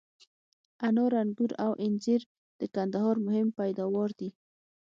انار، 0.87 1.13
آنګور 1.21 1.51
او 1.65 1.71
انځر 1.85 2.21
د 2.59 2.61
کندهار 2.75 3.15
مهم 3.25 3.47
پیداوار 3.59 4.09
دي. 4.19 4.29